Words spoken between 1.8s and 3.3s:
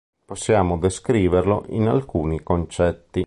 alcuni concetti.